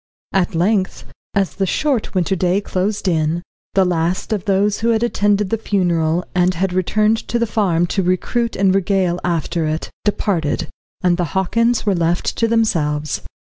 At 0.33 0.55
length, 0.55 1.05
as 1.35 1.53
the 1.57 1.67
short 1.67 2.15
winter 2.15 2.35
day 2.35 2.59
closed 2.59 3.07
in, 3.07 3.43
the 3.75 3.85
last 3.85 4.33
of 4.33 4.45
those 4.45 4.79
who 4.79 4.89
had 4.89 5.03
attended 5.03 5.51
the 5.51 5.59
funeral, 5.59 6.25
and 6.33 6.55
had 6.55 6.73
returned 6.73 7.17
to 7.27 7.37
the 7.37 7.45
farm 7.45 7.85
to 7.93 8.01
recruit 8.01 8.55
and 8.55 8.73
regale 8.73 9.19
after 9.23 9.67
it, 9.67 9.91
departed, 10.03 10.69
and 11.03 11.17
the 11.17 11.35
Hockins 11.37 11.85
were 11.85 11.93
left 11.93 12.35
to 12.37 12.47
themselves. 12.47 13.21